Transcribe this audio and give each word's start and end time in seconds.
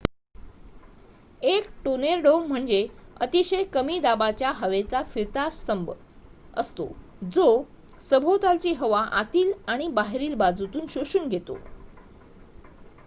एक 1.41 1.65
टोर्नेडो 1.83 2.37
म्हणजे 2.41 2.79
अतिशय 3.21 3.63
कमी 3.73 3.99
दाबाच्या 4.01 4.51
हवेचा 4.53 5.01
फिरता 5.05 5.47
स्तंभ 5.51 5.91
असतो 6.53 6.87
जो 7.31 7.45
सभोवतालची 8.01 8.73
हवा 8.73 9.01
आतील 9.19 9.51
आणि 9.67 9.87
बाहेरील 9.91 10.33
बाजूतून 10.35 10.87
शोषून 10.89 11.27
घेतो 11.29 11.59